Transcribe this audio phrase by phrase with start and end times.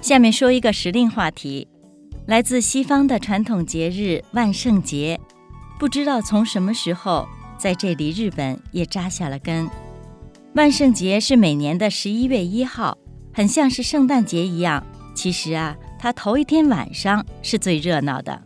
[0.00, 1.68] 下面说一个时令话题，
[2.26, 5.20] 来自西方的传统节日万圣节，
[5.78, 7.28] 不知道从什么时候。
[7.58, 9.68] 在这里，日本也扎下了根。
[10.54, 12.96] 万圣节是每年的十一月一号，
[13.34, 14.82] 很像是圣诞节一样。
[15.14, 18.40] 其实啊，它头一天晚上是最热闹的。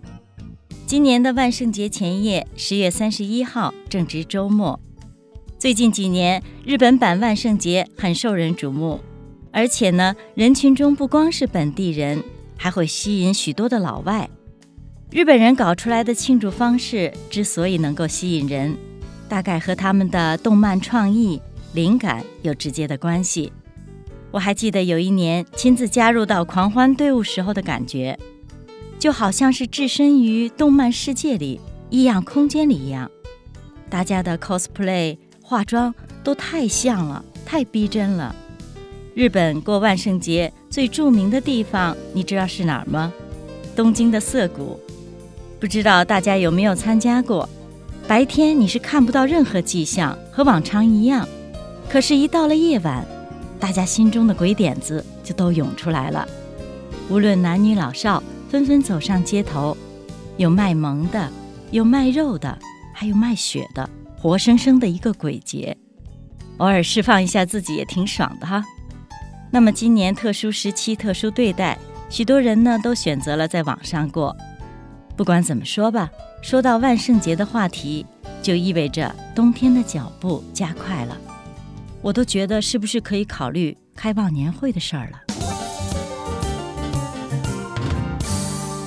[0.84, 4.80] 今年的万圣节前夜，十月三十一号正值周末。
[5.60, 8.98] 最近几年，日本版万圣节很受人瞩目，
[9.54, 12.24] 而且呢，人群中不光是本地人，
[12.58, 14.28] 还会吸引许多的老外。
[15.12, 18.76] 日本人搞出来的庆祝方式之所以能够吸引人。
[19.28, 21.40] 大概和他们的动漫创意
[21.72, 23.52] 灵感有直接的关系。
[24.32, 28.18] 我还记得有一年亲自加入到狂欢队伍时候的感觉，
[28.98, 31.60] 就好像是置身于动漫世界里
[31.90, 33.08] 异样空间里一样。
[33.88, 35.94] 大家的 cosplay 化妆
[36.24, 38.34] 都太像了，太逼真了。
[39.14, 43.12] 日本过万圣节最著名的地方，你知道是哪儿吗？
[43.76, 44.78] 东京的涩谷。
[45.60, 47.48] 不知道大家有没有参加过？
[48.08, 51.26] 白天你是看不到任何迹象，和往常一样。
[51.88, 53.06] 可是，一到了夜晚，
[53.60, 56.26] 大家心中的鬼点子就都涌出来了。
[57.08, 58.20] 无论男女老少，
[58.50, 59.76] 纷纷走上街头，
[60.38, 61.30] 有卖萌的，
[61.70, 62.58] 有卖肉的，
[62.92, 63.88] 还有卖血的，
[64.18, 65.76] 活生生的一个鬼节。
[66.56, 68.64] 偶尔释放一下自己也挺爽的哈。
[69.54, 71.78] 那么，今年特殊时期特殊对待，
[72.10, 74.36] 许多人呢都选择了在网上过。
[75.16, 76.10] 不管怎么说吧。
[76.42, 78.04] 说到万圣节的话题，
[78.42, 81.16] 就意味着冬天的脚步加快了。
[82.02, 85.22] 我都觉得是不是可以考虑开忘年会的事儿了。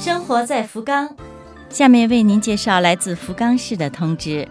[0.01, 1.15] 生活在福冈，
[1.69, 4.45] 下面为您介绍来自福冈市的通知：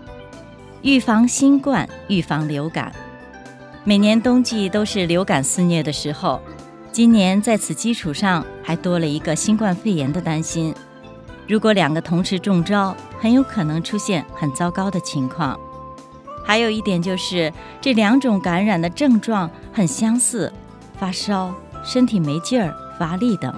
[0.80, 2.90] 预防新冠，预防流感。
[3.88, 6.42] 每年冬季都是流感肆虐的时候，
[6.90, 10.74] 今年在此基础上还多了一个新冠肺炎的担心。
[11.46, 15.56] 如果两个同时中招，很有可能出现很糟糕的情况。
[16.44, 20.52] 还有一点就是，这两种感染的症状很相似，
[20.98, 21.54] 发烧、
[21.84, 23.54] 身体没劲儿、乏力等，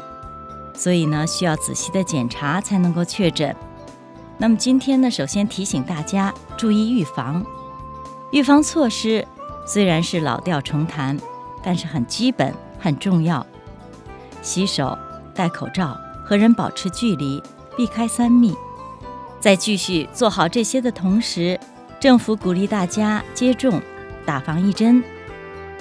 [0.74, 3.56] 所以呢，需要仔细的检查才能够确诊。
[4.36, 7.42] 那么今天呢，首先提醒大家注意预防。
[8.30, 9.26] 预防措施
[9.68, 11.16] 虽然是老调重弹，
[11.62, 13.46] 但是很基本、很重要。
[14.42, 14.98] 洗手、
[15.34, 17.40] 戴口罩、和人保持距离。
[17.76, 18.56] 避开三密，
[19.38, 21.56] 在继续做好这些的同时，
[22.00, 23.80] 政府鼓励大家接种
[24.26, 25.00] 打防疫针。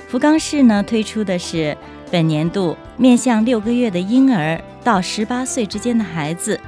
[0.07, 1.75] 福冈市呢推出的是
[2.11, 6.61] 本年度面向六个月的婴儿到十八岁之间的孩子，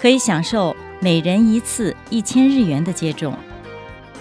[0.00, 3.38] 可以享受每人一次一千日元的接种。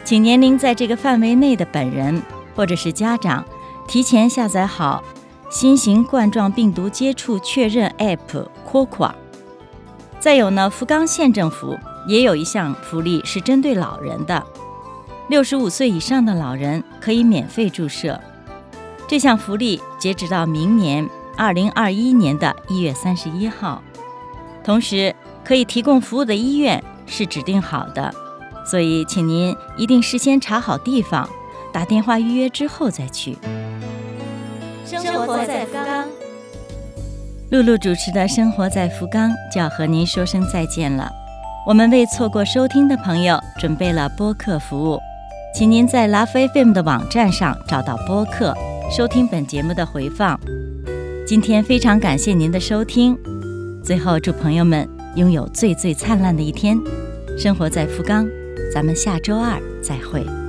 [0.06, 2.22] 请年龄在这个范围内的本人
[2.56, 3.44] 或者是家长
[3.88, 5.04] 提前下载好
[5.50, 9.12] 新型冠状病毒接触确认 App Coco。
[10.20, 11.76] 再有呢，福冈县政府
[12.08, 14.46] 也有一项福利是针对老人的，
[15.28, 18.20] 六十五岁以上的老人可以免费注射。
[19.08, 23.82] 这项福利截止到明年二零二一年的一月三十一号。
[24.64, 28.14] 同时，可以提供服务的医院是指定好的，
[28.66, 31.30] 所以请您一定事先查好地方，
[31.72, 33.38] 打电话预约之后再去。
[34.86, 36.06] 生活在福冈。
[37.52, 41.12] 露露主持的生活在福冈就要和您说声再见了。
[41.68, 45.00] 我们为错过收听的朋友准备了播客服务，
[45.54, 48.54] 请您在 Love FM 的网站上找到播客，
[48.92, 50.40] 收听本节目的回放。
[51.25, 53.18] 今天非常感谢您的收听，
[53.84, 56.78] 最后祝朋友们拥有最最灿烂的一天。
[57.38, 58.28] 生活在福冈，
[58.74, 60.44] 咱们下周二再会。